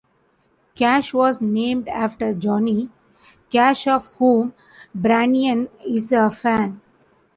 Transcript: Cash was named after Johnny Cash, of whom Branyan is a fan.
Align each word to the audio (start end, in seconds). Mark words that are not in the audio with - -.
Cash 0.73 1.13
was 1.13 1.43
named 1.43 1.87
after 1.87 2.33
Johnny 2.33 2.89
Cash, 3.51 3.85
of 3.87 4.07
whom 4.17 4.55
Branyan 4.97 5.69
is 5.87 6.11
a 6.11 6.31
fan. 6.31 6.81